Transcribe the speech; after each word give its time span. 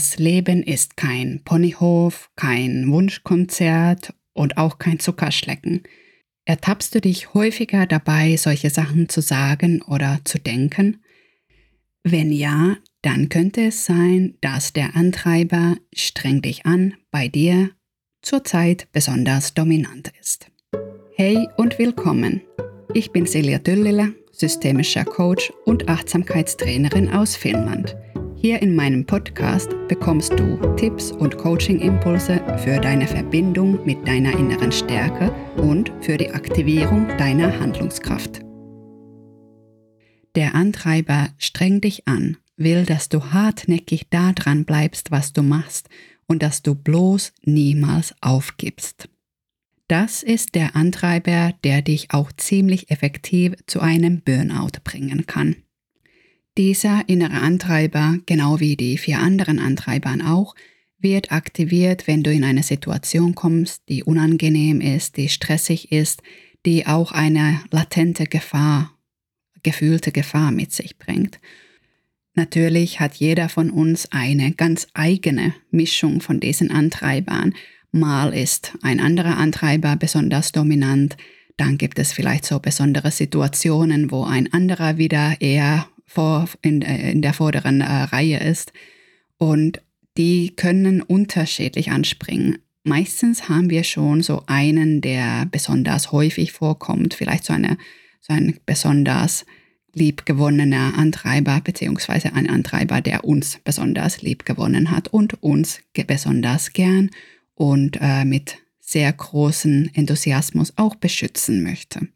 Das 0.00 0.16
Leben 0.16 0.62
ist 0.62 0.96
kein 0.96 1.42
Ponyhof, 1.44 2.30
kein 2.34 2.90
Wunschkonzert 2.90 4.14
und 4.32 4.56
auch 4.56 4.78
kein 4.78 4.98
Zuckerschlecken. 4.98 5.82
Ertappst 6.46 6.94
du 6.94 7.02
dich 7.02 7.34
häufiger 7.34 7.84
dabei, 7.84 8.38
solche 8.38 8.70
Sachen 8.70 9.10
zu 9.10 9.20
sagen 9.20 9.82
oder 9.82 10.20
zu 10.24 10.38
denken? 10.38 11.02
Wenn 12.02 12.32
ja, 12.32 12.78
dann 13.02 13.28
könnte 13.28 13.66
es 13.66 13.84
sein, 13.84 14.38
dass 14.40 14.72
der 14.72 14.96
Antreiber 14.96 15.76
streng 15.94 16.40
dich 16.40 16.64
an 16.64 16.94
bei 17.10 17.28
dir 17.28 17.68
zurzeit 18.22 18.88
besonders 18.92 19.52
dominant 19.52 20.14
ist. 20.18 20.50
Hey 21.14 21.46
und 21.58 21.78
willkommen. 21.78 22.40
Ich 22.94 23.12
bin 23.12 23.26
Silja 23.26 23.58
Düllila, 23.58 24.08
systemischer 24.32 25.04
Coach 25.04 25.52
und 25.66 25.90
Achtsamkeitstrainerin 25.90 27.10
aus 27.10 27.36
Finnland. 27.36 27.94
Hier 28.42 28.62
in 28.62 28.74
meinem 28.74 29.04
Podcast 29.04 29.68
bekommst 29.86 30.32
du 30.32 30.56
Tipps 30.76 31.12
und 31.12 31.36
Coaching-Impulse 31.36 32.42
für 32.56 32.80
deine 32.80 33.06
Verbindung 33.06 33.84
mit 33.84 34.08
deiner 34.08 34.32
inneren 34.32 34.72
Stärke 34.72 35.30
und 35.58 35.92
für 36.00 36.16
die 36.16 36.30
Aktivierung 36.30 37.06
deiner 37.18 37.60
Handlungskraft. 37.60 38.40
Der 40.36 40.54
Antreiber 40.54 41.28
streng 41.36 41.82
dich 41.82 42.08
an, 42.08 42.38
will, 42.56 42.86
dass 42.86 43.10
du 43.10 43.22
hartnäckig 43.30 44.08
daran 44.08 44.64
bleibst, 44.64 45.10
was 45.10 45.34
du 45.34 45.42
machst 45.42 45.90
und 46.26 46.42
dass 46.42 46.62
du 46.62 46.74
bloß 46.74 47.34
niemals 47.44 48.14
aufgibst. 48.22 49.10
Das 49.86 50.22
ist 50.22 50.54
der 50.54 50.76
Antreiber, 50.76 51.52
der 51.62 51.82
dich 51.82 52.14
auch 52.14 52.32
ziemlich 52.32 52.90
effektiv 52.90 53.54
zu 53.66 53.80
einem 53.80 54.22
Burnout 54.22 54.80
bringen 54.82 55.26
kann. 55.26 55.56
Dieser 56.60 57.08
innere 57.08 57.40
Antreiber, 57.40 58.18
genau 58.26 58.60
wie 58.60 58.76
die 58.76 58.98
vier 58.98 59.20
anderen 59.20 59.58
Antreibern 59.58 60.20
auch, 60.20 60.54
wird 60.98 61.32
aktiviert, 61.32 62.06
wenn 62.06 62.22
du 62.22 62.30
in 62.30 62.44
eine 62.44 62.62
Situation 62.62 63.34
kommst, 63.34 63.88
die 63.88 64.04
unangenehm 64.04 64.82
ist, 64.82 65.16
die 65.16 65.30
stressig 65.30 65.90
ist, 65.90 66.22
die 66.66 66.86
auch 66.86 67.12
eine 67.12 67.62
latente 67.70 68.24
Gefahr, 68.24 68.94
gefühlte 69.62 70.12
Gefahr 70.12 70.52
mit 70.52 70.70
sich 70.70 70.98
bringt. 70.98 71.40
Natürlich 72.34 73.00
hat 73.00 73.14
jeder 73.14 73.48
von 73.48 73.70
uns 73.70 74.12
eine 74.12 74.52
ganz 74.52 74.86
eigene 74.92 75.54
Mischung 75.70 76.20
von 76.20 76.40
diesen 76.40 76.70
Antreibern. 76.70 77.54
Mal 77.90 78.34
ist 78.34 78.74
ein 78.82 79.00
anderer 79.00 79.38
Antreiber 79.38 79.96
besonders 79.96 80.52
dominant, 80.52 81.16
dann 81.56 81.78
gibt 81.78 81.98
es 81.98 82.12
vielleicht 82.12 82.44
so 82.44 82.58
besondere 82.58 83.10
Situationen, 83.10 84.10
wo 84.10 84.24
ein 84.24 84.52
anderer 84.52 84.98
wieder 84.98 85.40
eher 85.40 85.86
vor, 86.10 86.48
in, 86.60 86.82
äh, 86.82 87.12
in 87.12 87.22
der 87.22 87.32
vorderen 87.32 87.80
äh, 87.80 87.84
Reihe 87.84 88.40
ist. 88.40 88.72
Und 89.38 89.80
die 90.16 90.54
können 90.56 91.02
unterschiedlich 91.02 91.92
anspringen. 91.92 92.58
Meistens 92.82 93.48
haben 93.48 93.70
wir 93.70 93.84
schon 93.84 94.20
so 94.20 94.42
einen, 94.46 95.00
der 95.00 95.46
besonders 95.50 96.10
häufig 96.10 96.50
vorkommt, 96.50 97.14
vielleicht 97.14 97.44
so, 97.44 97.52
eine, 97.52 97.78
so 98.20 98.32
ein 98.32 98.58
besonders 98.66 99.46
liebgewonnener 99.94 100.94
Antreiber, 100.98 101.60
beziehungsweise 101.62 102.32
ein 102.34 102.50
Antreiber, 102.50 103.00
der 103.00 103.24
uns 103.24 103.58
besonders 103.62 104.20
liebgewonnen 104.20 104.90
hat 104.90 105.08
und 105.08 105.40
uns 105.42 105.80
besonders 106.06 106.72
gern 106.72 107.10
und 107.54 107.98
äh, 108.00 108.24
mit 108.24 108.58
sehr 108.80 109.12
großem 109.12 109.90
Enthusiasmus 109.94 110.72
auch 110.76 110.96
beschützen 110.96 111.62
möchte. 111.62 112.08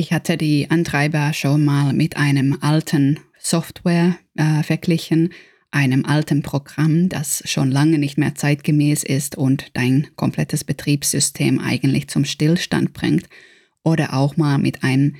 Ich 0.00 0.12
hatte 0.12 0.36
die 0.36 0.70
Antreiber 0.70 1.32
schon 1.32 1.64
mal 1.64 1.92
mit 1.92 2.16
einem 2.16 2.58
alten 2.60 3.18
Software 3.36 4.16
äh, 4.36 4.62
verglichen, 4.62 5.30
einem 5.72 6.04
alten 6.04 6.42
Programm, 6.42 7.08
das 7.08 7.42
schon 7.46 7.72
lange 7.72 7.98
nicht 7.98 8.16
mehr 8.16 8.36
zeitgemäß 8.36 9.02
ist 9.02 9.36
und 9.36 9.76
dein 9.76 10.06
komplettes 10.14 10.62
Betriebssystem 10.62 11.58
eigentlich 11.58 12.06
zum 12.06 12.24
Stillstand 12.24 12.92
bringt, 12.92 13.28
oder 13.82 14.14
auch 14.14 14.36
mal 14.36 14.58
mit 14.58 14.84
einem 14.84 15.16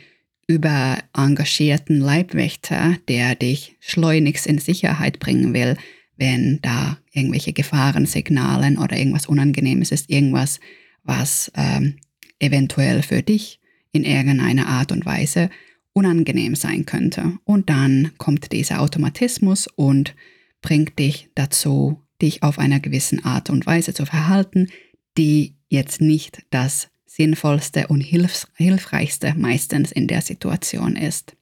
überengagierten 0.46 1.98
Leibwächter, 1.98 2.98
der 3.08 3.34
dich 3.34 3.74
schleunigst 3.80 4.46
in 4.46 4.58
Sicherheit 4.58 5.18
bringen 5.18 5.54
will, 5.54 5.76
wenn 6.16 6.60
da 6.62 6.98
irgendwelche 7.10 7.52
Gefahrensignalen 7.52 8.78
oder 8.78 8.96
irgendwas 8.96 9.26
Unangenehmes 9.26 9.90
ist, 9.90 10.08
irgendwas, 10.08 10.60
was 11.02 11.50
ähm, 11.56 11.96
eventuell 12.38 13.02
für 13.02 13.24
dich 13.24 13.58
in 13.92 14.04
irgendeiner 14.04 14.66
Art 14.66 14.92
und 14.92 15.06
Weise 15.06 15.50
unangenehm 15.92 16.54
sein 16.54 16.86
könnte. 16.86 17.38
Und 17.44 17.70
dann 17.70 18.12
kommt 18.18 18.52
dieser 18.52 18.80
Automatismus 18.80 19.66
und 19.66 20.14
bringt 20.62 20.98
dich 20.98 21.30
dazu, 21.34 22.02
dich 22.20 22.42
auf 22.42 22.58
einer 22.58 22.80
gewissen 22.80 23.24
Art 23.24 23.50
und 23.50 23.66
Weise 23.66 23.94
zu 23.94 24.06
verhalten, 24.06 24.68
die 25.16 25.56
jetzt 25.68 26.00
nicht 26.00 26.42
das 26.50 26.88
Sinnvollste 27.06 27.88
und 27.88 28.00
Hilfs 28.00 28.46
Hilfreichste 28.54 29.34
meistens 29.36 29.90
in 29.92 30.06
der 30.06 30.22
Situation 30.22 30.96
ist. 30.96 31.36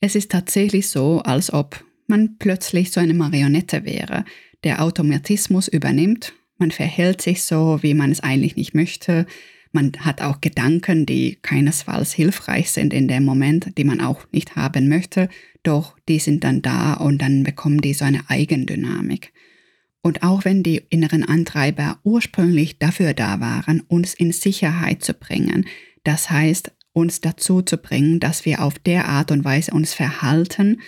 Es 0.00 0.14
ist 0.14 0.30
tatsächlich 0.30 0.88
so, 0.88 1.20
als 1.20 1.52
ob 1.52 1.84
man 2.06 2.36
plötzlich 2.38 2.90
so 2.90 3.00
eine 3.00 3.14
Marionette 3.14 3.84
wäre. 3.84 4.24
Der 4.64 4.82
Automatismus 4.82 5.68
übernimmt, 5.68 6.34
man 6.58 6.70
verhält 6.70 7.22
sich 7.22 7.42
so, 7.44 7.78
wie 7.82 7.94
man 7.94 8.10
es 8.10 8.20
eigentlich 8.20 8.56
nicht 8.56 8.74
möchte, 8.74 9.26
man 9.72 9.92
hat 10.00 10.20
auch 10.20 10.40
Gedanken, 10.40 11.06
die 11.06 11.38
keinesfalls 11.42 12.12
hilfreich 12.12 12.70
sind 12.70 12.92
in 12.92 13.08
dem 13.08 13.24
Moment, 13.24 13.78
die 13.78 13.84
man 13.84 14.00
auch 14.00 14.26
nicht 14.32 14.56
haben 14.56 14.88
möchte, 14.88 15.28
doch 15.62 15.96
die 16.08 16.18
sind 16.18 16.44
dann 16.44 16.62
da 16.62 16.94
und 16.94 17.18
dann 17.18 17.44
bekommen 17.44 17.80
die 17.80 17.94
so 17.94 18.04
eine 18.04 18.28
Eigendynamik. 18.28 19.32
Und 20.02 20.22
auch 20.22 20.44
wenn 20.44 20.62
die 20.62 20.82
inneren 20.88 21.24
Antreiber 21.24 21.98
ursprünglich 22.04 22.78
dafür 22.78 23.12
da 23.12 23.40
waren, 23.40 23.82
uns 23.82 24.14
in 24.14 24.32
Sicherheit 24.32 25.04
zu 25.04 25.14
bringen, 25.14 25.66
das 26.04 26.30
heißt, 26.30 26.72
uns 26.92 27.20
dazu 27.20 27.62
zu 27.62 27.76
bringen, 27.76 28.18
dass 28.18 28.44
wir 28.44 28.62
auf 28.62 28.78
der 28.78 29.08
Art 29.08 29.30
und 29.30 29.44
Weise 29.44 29.72
uns 29.72 29.94
verhalten 29.94 30.80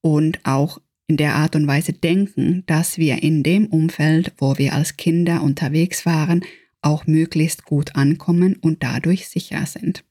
und 0.00 0.44
auch 0.44 0.80
in 1.08 1.16
der 1.16 1.34
Art 1.34 1.56
und 1.56 1.66
Weise 1.66 1.94
denken, 1.94 2.62
dass 2.66 2.98
wir 2.98 3.22
in 3.22 3.42
dem 3.42 3.66
Umfeld, 3.66 4.34
wo 4.36 4.58
wir 4.58 4.74
als 4.74 4.96
Kinder 4.98 5.42
unterwegs 5.42 6.04
waren, 6.04 6.44
auch 6.82 7.06
möglichst 7.06 7.64
gut 7.64 7.96
ankommen 7.96 8.56
und 8.60 8.82
dadurch 8.82 9.28
sicher 9.28 9.66
sind. 9.66 10.04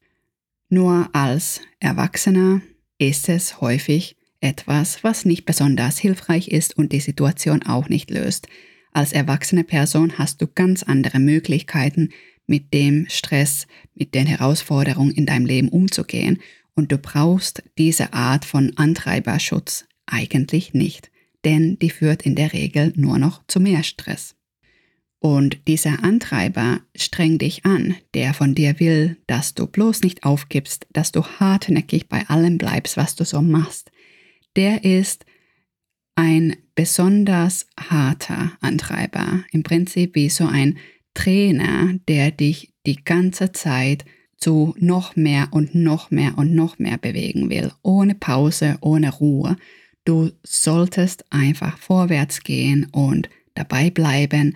Nur 0.69 1.09
als 1.13 1.61
Erwachsener 1.79 2.61
ist 2.97 3.29
es 3.29 3.61
häufig 3.61 4.17
etwas, 4.41 5.03
was 5.03 5.25
nicht 5.25 5.45
besonders 5.45 5.97
hilfreich 5.97 6.49
ist 6.49 6.77
und 6.77 6.91
die 6.91 6.99
Situation 6.99 7.63
auch 7.63 7.89
nicht 7.89 8.11
löst. 8.11 8.47
Als 8.91 9.13
erwachsene 9.13 9.63
Person 9.63 10.17
hast 10.17 10.41
du 10.41 10.47
ganz 10.47 10.83
andere 10.83 11.19
Möglichkeiten, 11.19 12.09
mit 12.47 12.73
dem 12.73 13.07
Stress, 13.09 13.67
mit 13.93 14.15
den 14.15 14.25
Herausforderungen 14.25 15.11
in 15.11 15.25
deinem 15.25 15.45
Leben 15.45 15.69
umzugehen 15.69 16.39
und 16.75 16.91
du 16.91 16.97
brauchst 16.97 17.63
diese 17.77 18.13
Art 18.13 18.45
von 18.45 18.71
Antreiberschutz 18.77 19.85
eigentlich 20.05 20.73
nicht, 20.73 21.11
denn 21.43 21.77
die 21.79 21.89
führt 21.89 22.23
in 22.23 22.35
der 22.35 22.53
Regel 22.53 22.93
nur 22.95 23.19
noch 23.19 23.45
zu 23.47 23.59
mehr 23.59 23.83
Stress. 23.83 24.35
Und 25.19 25.57
dieser 25.67 26.03
Antreiber 26.03 26.81
strengt 26.95 27.41
dich 27.41 27.65
an, 27.65 27.95
der 28.13 28.33
von 28.33 28.53
dir 28.53 28.79
will, 28.79 29.17
dass 29.25 29.55
du 29.55 29.65
bloß 29.65 30.01
nicht 30.01 30.23
aufgibst, 30.23 30.85
dass 30.93 31.11
du 31.11 31.23
hartnäckig 31.23 32.07
bei 32.07 32.27
allem 32.27 32.57
bleibst, 32.57 32.97
was 32.97 33.15
du 33.15 33.25
so 33.25 33.41
machst. 33.41 33.91
Der 34.55 34.83
ist 34.83 35.25
ein 36.15 36.55
besonders 36.75 37.65
harter 37.79 38.51
Antreiber, 38.61 39.43
im 39.51 39.63
Prinzip 39.63 40.15
wie 40.15 40.29
so 40.29 40.45
ein 40.45 40.77
Trainer, 41.13 41.95
der 42.07 42.31
dich 42.31 42.73
die 42.85 43.03
ganze 43.03 43.51
Zeit 43.51 44.05
zu 44.37 44.75
noch 44.77 45.15
mehr 45.15 45.47
und 45.51 45.73
noch 45.73 46.11
mehr 46.11 46.37
und 46.37 46.53
noch 46.53 46.77
mehr 46.77 46.97
bewegen 46.97 47.49
will, 47.49 47.71
ohne 47.81 48.13
Pause, 48.13 48.77
ohne 48.81 49.11
Ruhe. 49.11 49.57
Du 50.05 50.31
solltest 50.43 51.25
einfach 51.31 51.77
vorwärts 51.79 52.43
gehen 52.43 52.87
und 52.91 53.29
dabei 53.55 53.89
bleiben 53.89 54.55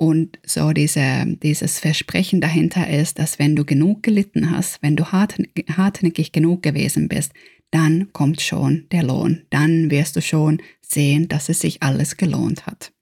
und 0.00 0.38
so 0.46 0.72
diese, 0.72 1.26
dieses 1.42 1.78
Versprechen 1.78 2.40
dahinter 2.40 2.88
ist, 2.88 3.18
dass 3.18 3.38
wenn 3.38 3.54
du 3.54 3.66
genug 3.66 4.02
gelitten 4.02 4.50
hast, 4.50 4.82
wenn 4.82 4.96
du 4.96 5.12
hart, 5.12 5.36
hartnäckig 5.76 6.32
genug 6.32 6.62
gewesen 6.62 7.06
bist, 7.06 7.32
dann 7.70 8.10
kommt 8.14 8.40
schon 8.40 8.86
der 8.92 9.02
Lohn. 9.02 9.42
Dann 9.50 9.90
wirst 9.90 10.16
du 10.16 10.22
schon 10.22 10.62
sehen, 10.80 11.28
dass 11.28 11.50
es 11.50 11.60
sich 11.60 11.82
alles 11.82 12.16
gelohnt 12.16 12.64
hat. 12.64 12.92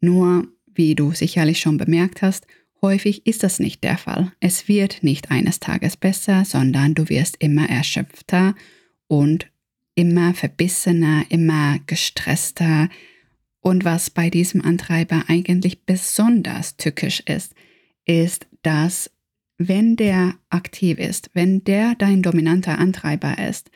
Nur, 0.00 0.46
wie 0.72 0.94
du 0.94 1.10
sicherlich 1.10 1.58
schon 1.58 1.78
bemerkt 1.78 2.22
hast, 2.22 2.46
häufig 2.80 3.26
ist 3.26 3.42
das 3.42 3.58
nicht 3.58 3.82
der 3.82 3.98
Fall. 3.98 4.30
Es 4.38 4.68
wird 4.68 5.02
nicht 5.02 5.32
eines 5.32 5.58
Tages 5.58 5.96
besser, 5.96 6.44
sondern 6.44 6.94
du 6.94 7.08
wirst 7.08 7.38
immer 7.40 7.68
erschöpfter 7.68 8.54
und 9.08 9.48
immer 9.96 10.32
verbissener, 10.32 11.24
immer 11.28 11.80
gestresster, 11.88 12.88
und 13.66 13.84
was 13.84 14.10
bei 14.10 14.30
diesem 14.30 14.62
Antreiber 14.62 15.24
eigentlich 15.26 15.82
besonders 15.82 16.76
tückisch 16.76 17.18
ist, 17.26 17.52
ist, 18.04 18.46
dass 18.62 19.10
wenn 19.58 19.96
der 19.96 20.36
aktiv 20.50 21.00
ist, 21.00 21.30
wenn 21.34 21.64
der 21.64 21.96
dein 21.96 22.22
dominanter 22.22 22.78
Antreiber 22.78 23.38
ist, 23.38 23.72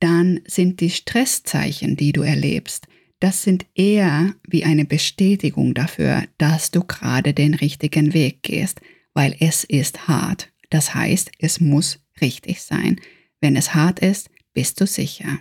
dann 0.00 0.40
sind 0.46 0.80
die 0.80 0.88
Stresszeichen, 0.88 1.98
die 1.98 2.12
du 2.12 2.22
erlebst, 2.22 2.88
das 3.20 3.42
sind 3.42 3.66
eher 3.74 4.34
wie 4.48 4.64
eine 4.64 4.86
Bestätigung 4.86 5.74
dafür, 5.74 6.24
dass 6.38 6.70
du 6.70 6.82
gerade 6.82 7.34
den 7.34 7.52
richtigen 7.52 8.14
Weg 8.14 8.42
gehst, 8.42 8.80
weil 9.12 9.36
es 9.38 9.64
ist 9.64 10.08
hart. 10.08 10.50
Das 10.70 10.94
heißt, 10.94 11.30
es 11.38 11.60
muss 11.60 12.02
richtig 12.22 12.62
sein. 12.62 12.98
Wenn 13.42 13.56
es 13.56 13.74
hart 13.74 13.98
ist, 13.98 14.30
bist 14.54 14.80
du 14.80 14.86
sicher. 14.86 15.40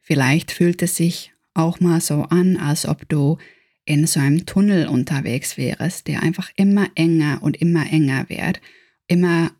Vielleicht 0.00 0.50
fühlt 0.50 0.82
es 0.82 0.96
sich 0.96 1.35
auch 1.56 1.80
mal 1.80 2.00
so 2.00 2.22
an, 2.22 2.56
als 2.56 2.86
ob 2.86 3.08
du 3.08 3.38
in 3.84 4.06
so 4.06 4.20
einem 4.20 4.46
Tunnel 4.46 4.88
unterwegs 4.88 5.56
wärst, 5.56 6.08
der 6.08 6.22
einfach 6.22 6.50
immer 6.56 6.88
enger 6.94 7.38
und 7.42 7.56
immer 7.56 7.90
enger 7.90 8.28
wird, 8.28 8.60
immer 9.06 9.52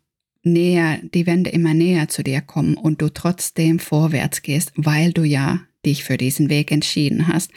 näher, 0.43 0.99
die 1.13 1.25
Wände 1.25 1.49
immer 1.49 1.73
näher 1.73 2.07
zu 2.09 2.23
dir 2.23 2.41
kommen 2.41 2.75
und 2.75 3.01
du 3.01 3.09
trotzdem 3.09 3.79
vorwärts 3.79 4.41
gehst, 4.41 4.73
weil 4.75 5.13
du 5.13 5.23
ja 5.23 5.61
dich 5.85 6.03
für 6.03 6.17
diesen 6.17 6.49
Weg 6.49 6.71
entschieden 6.71 7.27
hast. 7.27 7.51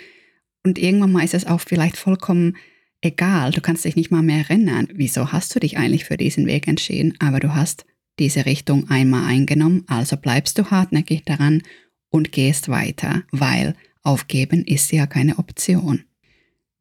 Und 0.64 0.78
irgendwann 0.78 1.12
mal 1.12 1.24
ist 1.24 1.34
es 1.34 1.46
auch 1.46 1.60
vielleicht 1.60 1.96
vollkommen 1.96 2.56
egal, 3.02 3.50
du 3.52 3.60
kannst 3.60 3.84
dich 3.84 3.96
nicht 3.96 4.10
mal 4.10 4.22
mehr 4.22 4.44
erinnern, 4.48 4.88
wieso 4.92 5.32
hast 5.32 5.54
du 5.54 5.60
dich 5.60 5.78
eigentlich 5.78 6.04
für 6.04 6.16
diesen 6.16 6.46
Weg 6.46 6.68
entschieden, 6.68 7.14
aber 7.18 7.40
du 7.40 7.54
hast 7.54 7.86
diese 8.18 8.44
Richtung 8.46 8.90
einmal 8.90 9.24
eingenommen, 9.24 9.84
also 9.86 10.16
bleibst 10.16 10.58
du 10.58 10.70
hartnäckig 10.70 11.24
daran 11.24 11.62
und 12.10 12.32
gehst 12.32 12.68
weiter, 12.68 13.22
weil 13.30 13.74
aufgeben 14.10 14.64
ist 14.64 14.90
ja 14.90 15.06
keine 15.06 15.38
Option. 15.38 16.02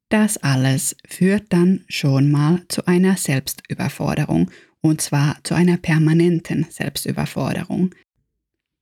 Das 0.10 0.38
alles 0.38 0.96
führt 1.08 1.46
dann 1.50 1.86
schon 1.88 2.32
mal 2.32 2.64
zu 2.68 2.88
einer 2.88 3.18
Selbstüberforderung 3.18 4.50
und 4.82 5.02
zwar 5.02 5.38
zu 5.44 5.54
einer 5.54 5.78
permanenten 5.78 6.66
Selbstüberforderung. 6.72 7.94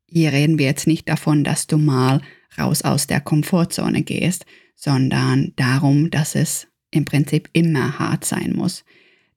Hier 0.09 0.31
reden 0.31 0.57
wir 0.57 0.67
jetzt 0.67 0.87
nicht 0.87 1.09
davon, 1.09 1.43
dass 1.43 1.67
du 1.67 1.77
mal 1.77 2.21
raus 2.57 2.83
aus 2.83 3.07
der 3.07 3.19
Komfortzone 3.19 4.03
gehst, 4.03 4.45
sondern 4.75 5.51
darum, 5.57 6.09
dass 6.09 6.35
es 6.35 6.67
im 6.91 7.03
Prinzip 7.03 7.49
immer 7.51 7.99
hart 7.99 8.23
sein 8.23 8.53
muss. 8.55 8.85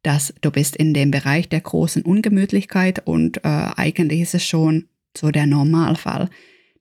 Dass 0.05 0.33
du 0.41 0.53
bist 0.53 0.77
in 0.77 0.95
dem 0.95 1.11
Bereich 1.11 1.49
der 1.49 1.61
großen 1.61 2.03
Ungemütlichkeit 2.03 3.05
und 3.05 3.39
äh, 3.39 3.71
eigentlich 3.77 4.21
ist 4.21 4.35
es 4.37 4.45
schon 4.45 4.89
so 5.17 5.33
der 5.33 5.47
Normalfall. 5.47 6.31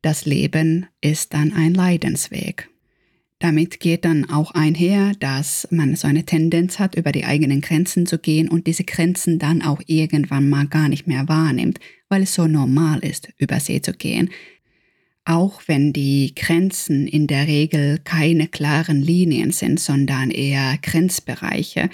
Das 0.01 0.25
Leben 0.25 0.85
ist 1.01 1.33
dann 1.33 1.51
ein 1.51 1.73
Leidensweg. 1.73 2.69
Damit 3.39 3.79
geht 3.79 4.03
dann 4.03 4.29
auch 4.29 4.51
einher, 4.51 5.13
dass 5.19 5.67
man 5.71 5.95
so 5.95 6.07
eine 6.07 6.25
Tendenz 6.25 6.77
hat, 6.77 6.95
über 6.95 7.13
die 7.13 7.23
eigenen 7.23 7.61
Grenzen 7.61 8.05
zu 8.05 8.17
gehen 8.17 8.49
und 8.49 8.67
diese 8.67 8.83
Grenzen 8.83 9.39
dann 9.39 9.61
auch 9.61 9.81
irgendwann 9.87 10.49
mal 10.49 10.67
gar 10.67 10.89
nicht 10.89 11.07
mehr 11.07 11.27
wahrnimmt, 11.29 11.79
weil 12.09 12.23
es 12.23 12.33
so 12.33 12.47
normal 12.47 12.99
ist, 12.99 13.29
über 13.37 13.59
sie 13.59 13.81
zu 13.81 13.93
gehen. 13.93 14.29
Auch 15.23 15.61
wenn 15.67 15.93
die 15.93 16.33
Grenzen 16.35 17.07
in 17.07 17.27
der 17.27 17.47
Regel 17.47 17.99
keine 18.03 18.47
klaren 18.47 19.01
Linien 19.01 19.51
sind, 19.51 19.79
sondern 19.79 20.31
eher 20.31 20.77
Grenzbereiche, 20.81 21.89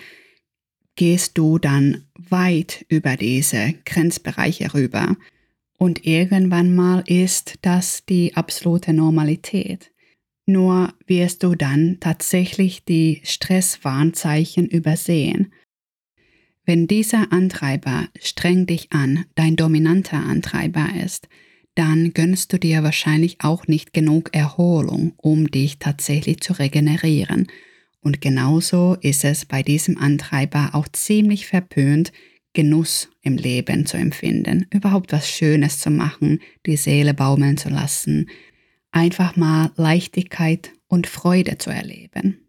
gehst 0.95 1.37
du 1.37 1.59
dann 1.59 2.05
weit 2.17 2.85
über 2.87 3.17
diese 3.17 3.73
Grenzbereiche 3.85 4.73
rüber. 4.73 5.15
Und 5.77 6.05
irgendwann 6.05 6.73
mal 6.73 7.03
ist 7.05 7.55
das 7.61 8.05
die 8.05 8.35
absolute 8.35 8.93
Normalität. 8.93 9.91
Nur 10.45 10.93
wirst 11.07 11.43
du 11.43 11.55
dann 11.55 11.97
tatsächlich 11.99 12.85
die 12.85 13.21
Stresswarnzeichen 13.23 14.67
übersehen. 14.67 15.51
Wenn 16.65 16.87
dieser 16.87 17.31
Antreiber 17.31 18.07
streng 18.19 18.65
dich 18.65 18.91
an 18.91 19.25
dein 19.35 19.55
dominanter 19.55 20.17
Antreiber 20.17 20.89
ist, 21.03 21.27
dann 21.75 22.13
gönnst 22.13 22.53
du 22.53 22.57
dir 22.57 22.83
wahrscheinlich 22.83 23.37
auch 23.41 23.67
nicht 23.67 23.93
genug 23.93 24.33
Erholung, 24.33 25.13
um 25.17 25.51
dich 25.51 25.77
tatsächlich 25.77 26.39
zu 26.39 26.53
regenerieren. 26.53 27.47
Und 28.01 28.21
genauso 28.21 28.95
ist 29.01 29.25
es 29.25 29.45
bei 29.45 29.61
diesem 29.61 29.97
Antreiber 29.97 30.69
auch 30.73 30.87
ziemlich 30.87 31.47
verpönt, 31.47 32.11
Genuss 32.55 33.09
im 33.21 33.37
Leben 33.37 33.85
zu 33.85 33.97
empfinden, 33.97 34.65
überhaupt 34.71 35.11
was 35.11 35.29
Schönes 35.29 35.79
zu 35.79 35.91
machen, 35.91 36.39
die 36.65 36.77
Seele 36.77 37.13
baumeln 37.13 37.57
zu 37.57 37.69
lassen, 37.69 38.27
einfach 38.91 39.35
mal 39.35 39.71
Leichtigkeit 39.75 40.71
und 40.87 41.05
Freude 41.05 41.59
zu 41.59 41.69
erleben. 41.69 42.39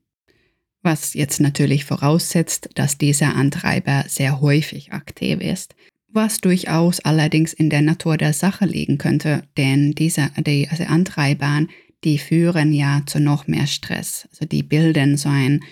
Was 0.82 1.14
jetzt 1.14 1.40
natürlich 1.40 1.84
voraussetzt, 1.84 2.70
dass 2.74 2.96
dieser 2.96 3.34
Antreiber 3.34 4.04
sehr 4.08 4.40
häufig 4.40 4.92
aktiv 4.92 5.40
ist, 5.40 5.74
was 6.08 6.40
durchaus 6.40 7.00
allerdings 7.00 7.52
in 7.52 7.68
der 7.68 7.82
Natur 7.82 8.16
der 8.16 8.32
Sache 8.32 8.64
liegen 8.64 8.96
könnte, 8.96 9.42
denn 9.56 9.92
diese, 9.92 10.30
diese 10.38 10.88
Antreibern, 10.88 11.68
die 12.04 12.18
führen 12.18 12.72
ja 12.72 13.02
zu 13.06 13.20
noch 13.20 13.48
mehr 13.48 13.66
Stress. 13.66 14.28
Also 14.30 14.46
die 14.46 14.62
bilden 14.62 15.16
so 15.16 15.28
einen 15.28 15.64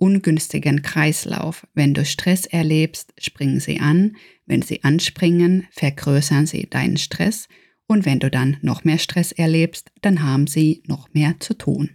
ungünstigen 0.00 0.82
Kreislauf. 0.82 1.66
Wenn 1.74 1.94
du 1.94 2.04
Stress 2.04 2.46
erlebst, 2.46 3.12
springen 3.18 3.60
sie 3.60 3.78
an. 3.78 4.16
Wenn 4.46 4.62
sie 4.62 4.82
anspringen, 4.82 5.68
vergrößern 5.70 6.46
sie 6.46 6.66
deinen 6.68 6.96
Stress 6.96 7.46
und 7.90 8.06
wenn 8.06 8.20
du 8.20 8.30
dann 8.30 8.56
noch 8.62 8.84
mehr 8.84 8.98
Stress 8.98 9.32
erlebst, 9.32 9.90
dann 10.00 10.22
haben 10.22 10.46
sie 10.46 10.82
noch 10.86 11.12
mehr 11.12 11.34
zu 11.40 11.54
tun. 11.54 11.90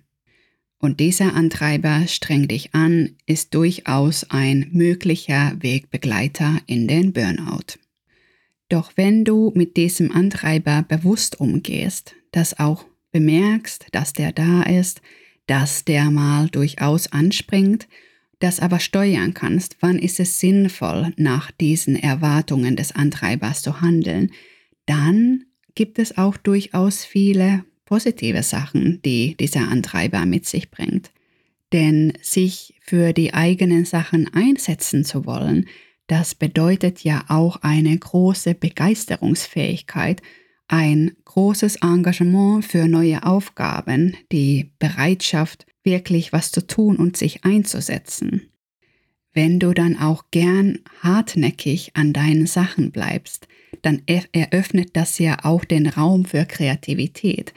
Und 0.77 0.99
dieser 0.99 1.35
Antreiber 1.35 2.05
streng 2.07 2.49
dich 2.49 2.75
an, 2.75 3.15
ist 3.25 3.53
durchaus 3.55 4.29
ein 4.29 4.67
möglicher 4.71 5.53
Wegbegleiter 5.57 6.59
in 6.67 6.89
den 6.89 7.13
Burnout. 7.13 7.79
Doch 8.67 8.91
wenn 8.97 9.23
du 9.23 9.53
mit 9.55 9.77
diesem 9.77 10.11
Antreiber 10.11 10.83
bewusst 10.83 11.39
umgehst, 11.39 12.13
das 12.31 12.59
auch 12.59 12.85
bemerkst, 13.13 13.85
dass 13.93 14.11
der 14.11 14.33
da 14.33 14.63
ist, 14.63 15.01
dass 15.47 15.85
der 15.85 16.11
mal 16.11 16.47
durchaus 16.49 17.07
anspringt, 17.11 17.87
das 18.39 18.59
aber 18.59 18.79
steuern 18.79 19.33
kannst, 19.33 19.77
wann 19.79 19.97
ist 19.97 20.19
es 20.19 20.39
sinnvoll, 20.39 21.13
nach 21.17 21.51
diesen 21.51 21.95
Erwartungen 21.95 22.75
des 22.75 22.91
Antreibers 22.91 23.61
zu 23.61 23.81
handeln, 23.81 24.31
dann 24.85 25.45
gibt 25.73 25.99
es 25.99 26.17
auch 26.17 26.37
durchaus 26.37 27.05
viele 27.05 27.63
positive 27.85 28.43
Sachen, 28.43 29.01
die 29.03 29.35
dieser 29.37 29.67
Antreiber 29.69 30.25
mit 30.25 30.45
sich 30.45 30.71
bringt. 30.71 31.11
Denn 31.73 32.13
sich 32.21 32.75
für 32.81 33.13
die 33.13 33.33
eigenen 33.33 33.85
Sachen 33.85 34.33
einsetzen 34.33 35.03
zu 35.03 35.25
wollen, 35.25 35.67
das 36.07 36.35
bedeutet 36.35 37.03
ja 37.03 37.25
auch 37.29 37.57
eine 37.57 37.97
große 37.97 38.53
Begeisterungsfähigkeit, 38.53 40.21
ein 40.67 41.11
großes 41.25 41.77
Engagement 41.77 42.65
für 42.65 42.87
neue 42.87 43.23
Aufgaben, 43.23 44.15
die 44.31 44.71
Bereitschaft, 44.79 45.65
wirklich 45.83 46.33
was 46.33 46.51
zu 46.51 46.65
tun 46.65 46.95
und 46.97 47.15
sich 47.15 47.45
einzusetzen. 47.45 48.49
Wenn 49.33 49.59
du 49.59 49.73
dann 49.73 49.99
auch 49.99 50.25
gern 50.31 50.79
hartnäckig 51.01 51.91
an 51.93 52.13
deinen 52.13 52.47
Sachen 52.47 52.91
bleibst, 52.91 53.47
dann 53.81 54.01
eröffnet 54.05 54.91
das 54.93 55.19
ja 55.19 55.43
auch 55.43 55.65
den 55.65 55.87
Raum 55.87 56.25
für 56.25 56.45
Kreativität. 56.45 57.53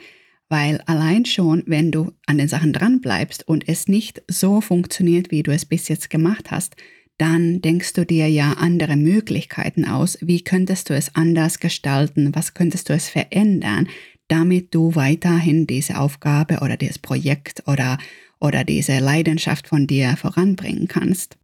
Weil 0.49 0.81
allein 0.87 1.25
schon, 1.25 1.63
wenn 1.67 1.91
du 1.91 2.11
an 2.25 2.37
den 2.37 2.47
Sachen 2.47 2.73
dran 2.73 3.01
bleibst 3.01 3.47
und 3.47 3.69
es 3.69 3.87
nicht 3.87 4.23
so 4.27 4.61
funktioniert, 4.61 5.31
wie 5.31 5.41
du 5.41 5.51
es 5.51 5.65
bis 5.65 5.87
jetzt 5.87 6.09
gemacht 6.09 6.51
hast, 6.51 6.75
dann 7.19 7.61
denkst 7.61 7.93
du 7.93 8.05
dir 8.05 8.27
ja 8.29 8.53
andere 8.53 8.95
Möglichkeiten 8.95 9.85
aus. 9.85 10.17
Wie 10.21 10.41
könntest 10.41 10.89
du 10.89 10.95
es 10.95 11.13
anders 11.15 11.59
gestalten? 11.59 12.33
Was 12.33 12.53
könntest 12.53 12.89
du 12.89 12.93
es 12.93 13.09
verändern, 13.09 13.89
damit 14.29 14.73
du 14.73 14.95
weiterhin 14.95 15.67
diese 15.67 15.99
Aufgabe 15.99 16.59
oder 16.61 16.77
dieses 16.77 16.97
Projekt 16.97 17.63
oder, 17.67 17.97
oder 18.39 18.63
diese 18.63 18.99
Leidenschaft 18.99 19.67
von 19.67 19.85
dir 19.85 20.15
voranbringen 20.15 20.87
kannst? 20.87 21.37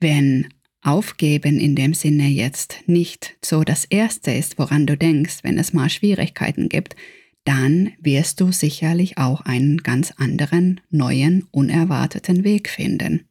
Wenn 0.00 0.48
Aufgeben 0.80 1.60
in 1.60 1.76
dem 1.76 1.94
Sinne 1.94 2.26
jetzt 2.26 2.78
nicht 2.86 3.36
so 3.44 3.62
das 3.62 3.84
Erste 3.84 4.32
ist, 4.32 4.58
woran 4.58 4.86
du 4.86 4.96
denkst, 4.96 5.40
wenn 5.42 5.58
es 5.58 5.74
mal 5.74 5.90
Schwierigkeiten 5.90 6.68
gibt, 6.68 6.96
dann 7.44 7.92
wirst 8.00 8.40
du 8.40 8.50
sicherlich 8.50 9.18
auch 9.18 9.42
einen 9.42 9.78
ganz 9.78 10.12
anderen, 10.16 10.80
neuen, 10.90 11.44
unerwarteten 11.50 12.44
Weg 12.44 12.68
finden. 12.68 13.26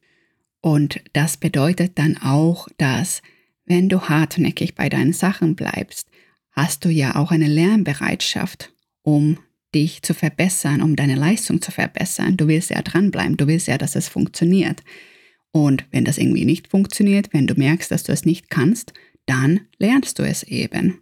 Und 0.62 1.00
das 1.12 1.36
bedeutet 1.36 1.98
dann 1.98 2.16
auch, 2.16 2.68
dass 2.78 3.20
wenn 3.66 3.88
du 3.88 4.08
hartnäckig 4.08 4.74
bei 4.74 4.88
deinen 4.88 5.12
Sachen 5.12 5.56
bleibst, 5.56 6.08
hast 6.52 6.84
du 6.84 6.88
ja 6.88 7.16
auch 7.16 7.30
eine 7.30 7.48
Lernbereitschaft, 7.48 8.72
um 9.02 9.38
dich 9.74 10.02
zu 10.02 10.14
verbessern, 10.14 10.80
um 10.80 10.96
deine 10.96 11.16
Leistung 11.16 11.60
zu 11.60 11.72
verbessern. 11.72 12.36
Du 12.36 12.46
willst 12.46 12.70
ja 12.70 12.80
dranbleiben, 12.82 13.36
du 13.36 13.46
willst 13.46 13.68
ja, 13.68 13.76
dass 13.76 13.96
es 13.96 14.08
funktioniert. 14.08 14.82
Und 15.50 15.84
wenn 15.90 16.04
das 16.04 16.18
irgendwie 16.18 16.44
nicht 16.44 16.68
funktioniert, 16.68 17.32
wenn 17.32 17.46
du 17.46 17.54
merkst, 17.54 17.90
dass 17.90 18.04
du 18.04 18.12
es 18.12 18.24
nicht 18.24 18.48
kannst, 18.48 18.92
dann 19.26 19.62
lernst 19.78 20.18
du 20.18 20.22
es 20.22 20.42
eben. 20.44 21.00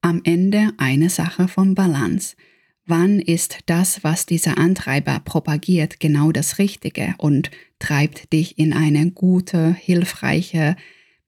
Am 0.00 0.20
Ende 0.24 0.72
eine 0.76 1.10
Sache 1.10 1.48
von 1.48 1.74
Balance. 1.74 2.36
Wann 2.90 3.20
ist 3.20 3.58
das, 3.66 4.02
was 4.02 4.24
dieser 4.24 4.56
Antreiber 4.56 5.20
propagiert, 5.22 6.00
genau 6.00 6.32
das 6.32 6.58
Richtige 6.58 7.14
und 7.18 7.50
treibt 7.78 8.32
dich 8.32 8.58
in 8.58 8.72
eine 8.72 9.10
gute, 9.10 9.74
hilfreiche, 9.74 10.74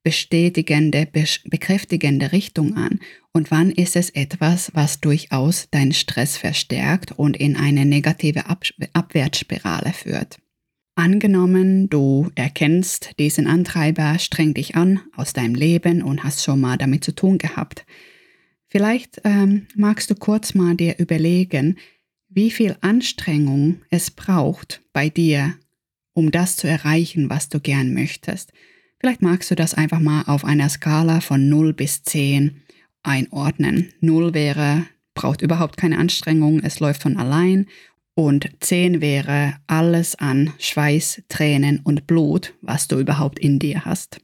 bestätigende, 0.01 1.07
bekräftigende 1.45 2.31
Richtung 2.31 2.75
an 2.77 2.99
und 3.31 3.51
wann 3.51 3.69
ist 3.69 3.95
es 3.95 4.09
etwas, 4.09 4.71
was 4.73 5.01
durchaus 5.01 5.67
deinen 5.69 5.93
Stress 5.93 6.35
verstärkt 6.35 7.11
und 7.11 7.37
in 7.37 7.55
eine 7.55 7.85
negative 7.85 8.47
Ab 8.47 8.63
Abwärtsspirale 8.93 9.93
führt. 9.93 10.39
Angenommen, 10.95 11.91
du 11.91 12.31
erkennst 12.33 13.19
diesen 13.19 13.45
Antreiber, 13.45 14.17
streng 14.17 14.55
dich 14.55 14.75
an 14.75 14.99
aus 15.15 15.33
deinem 15.33 15.53
Leben 15.53 16.01
und 16.01 16.23
hast 16.23 16.43
schon 16.43 16.59
mal 16.59 16.79
damit 16.79 17.03
zu 17.03 17.13
tun 17.13 17.37
gehabt. 17.37 17.85
Vielleicht 18.71 19.19
ähm, 19.25 19.67
magst 19.75 20.09
du 20.09 20.15
kurz 20.15 20.53
mal 20.53 20.75
dir 20.75 20.97
überlegen, 20.97 21.77
wie 22.29 22.49
viel 22.49 22.77
Anstrengung 22.79 23.81
es 23.89 24.11
braucht 24.11 24.81
bei 24.93 25.09
dir, 25.09 25.55
um 26.13 26.31
das 26.31 26.55
zu 26.55 26.69
erreichen, 26.69 27.29
was 27.29 27.49
du 27.49 27.59
gern 27.59 27.93
möchtest. 27.93 28.53
Vielleicht 28.97 29.21
magst 29.21 29.51
du 29.51 29.55
das 29.55 29.73
einfach 29.73 29.99
mal 29.99 30.23
auf 30.25 30.45
einer 30.45 30.69
Skala 30.69 31.19
von 31.19 31.49
0 31.49 31.73
bis 31.73 32.03
10 32.03 32.61
einordnen. 33.03 33.91
0 33.99 34.33
wäre, 34.33 34.85
braucht 35.15 35.41
überhaupt 35.41 35.75
keine 35.75 35.97
Anstrengung, 35.97 36.61
es 36.61 36.79
läuft 36.79 37.01
von 37.01 37.17
allein. 37.17 37.67
Und 38.13 38.51
10 38.61 39.01
wäre 39.01 39.55
alles 39.67 40.15
an 40.15 40.53
Schweiß, 40.59 41.23
Tränen 41.27 41.81
und 41.83 42.07
Blut, 42.07 42.53
was 42.61 42.87
du 42.87 42.99
überhaupt 42.99 43.37
in 43.37 43.59
dir 43.59 43.83
hast. 43.83 44.21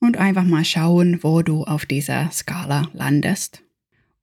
Und 0.00 0.16
einfach 0.16 0.44
mal 0.44 0.64
schauen, 0.64 1.22
wo 1.22 1.42
du 1.42 1.64
auf 1.64 1.84
dieser 1.84 2.30
Skala 2.30 2.88
landest. 2.92 3.62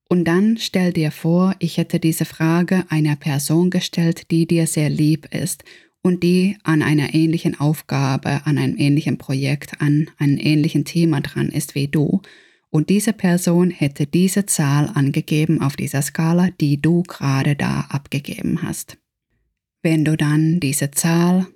Und 0.08 0.25
dann 0.25 0.58
stell 0.58 0.94
dir 0.94 1.12
vor, 1.12 1.55
ich 1.60 1.77
hätte 1.77 2.00
diese 2.00 2.25
Frage 2.25 2.86
einer 2.89 3.15
Person 3.15 3.70
gestellt, 3.70 4.32
die 4.32 4.46
dir 4.46 4.67
sehr 4.67 4.89
lieb 4.89 5.34
ist 5.34 5.63
und 6.01 6.22
die 6.22 6.58
an 6.63 6.84
einer 6.84 7.15
ähnlichen 7.15 7.60
Aufgabe, 7.60 8.41
an 8.46 8.58
einem 8.60 8.77
ähnlichen 8.77 9.17
Projekt, 9.17 9.82
an 9.82 10.10
einem 10.17 10.38
ähnlichen 10.38 10.86
Thema 10.86 11.22
dran 11.22 11.50
ist 11.50 11.74
wie 11.74 11.88
du. 11.88 12.22
Und 12.70 12.89
diese 12.89 13.13
Person 13.13 13.72
hätte 13.72 14.05
diese 14.05 14.46
Zahl 14.46 14.91
angegeben 14.94 15.62
auf 15.62 15.75
dieser 15.75 16.01
Skala, 16.01 16.50
die 16.62 16.82
du 16.82 17.03
gerade 17.03 17.55
da 17.55 17.88
abgegeben 17.89 18.62
hast. 18.62 18.98
Wenn 19.82 20.05
du 20.05 20.15
dann 20.15 20.60
diese 20.60 20.91
Zahl 20.91 21.48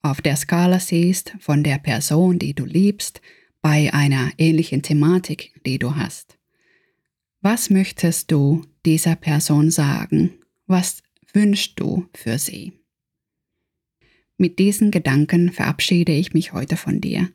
auf 0.00 0.22
der 0.22 0.36
Skala 0.36 0.80
siehst 0.80 1.34
von 1.40 1.62
der 1.62 1.78
Person, 1.78 2.38
die 2.38 2.54
du 2.54 2.64
liebst, 2.64 3.20
bei 3.62 3.92
einer 3.92 4.30
ähnlichen 4.38 4.82
Thematik, 4.82 5.52
die 5.66 5.78
du 5.78 5.96
hast, 5.96 6.38
was 7.42 7.70
möchtest 7.70 8.30
du 8.30 8.66
dieser 8.84 9.16
Person 9.16 9.70
sagen? 9.70 10.34
Was 10.66 11.02
wünschst 11.32 11.80
du 11.80 12.06
für 12.14 12.38
sie? 12.38 12.72
Mit 14.36 14.58
diesen 14.58 14.90
Gedanken 14.90 15.52
verabschiede 15.52 16.12
ich 16.12 16.34
mich 16.34 16.52
heute 16.52 16.76
von 16.76 17.00
dir. 17.00 17.30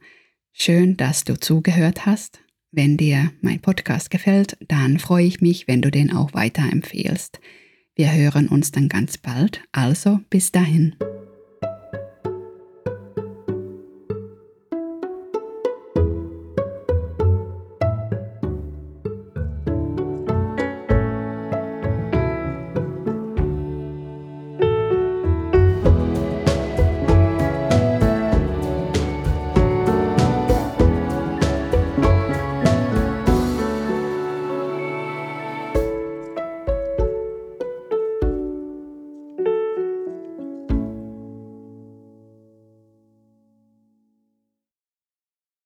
Schön, 0.53 0.95
dass 0.95 1.23
du 1.23 1.39
zugehört 1.39 2.05
hast. 2.05 2.39
Wenn 2.71 2.97
dir 2.97 3.31
mein 3.41 3.61
Podcast 3.61 4.09
gefällt, 4.09 4.57
dann 4.67 4.99
freue 4.99 5.25
ich 5.25 5.41
mich, 5.41 5.67
wenn 5.67 5.81
du 5.81 5.89
den 5.89 6.11
auch 6.11 6.33
weiterempfehlst. 6.33 7.39
Wir 7.95 8.11
hören 8.11 8.47
uns 8.47 8.71
dann 8.71 8.89
ganz 8.89 9.17
bald, 9.17 9.61
also 9.71 10.19
bis 10.29 10.51
dahin. 10.51 10.95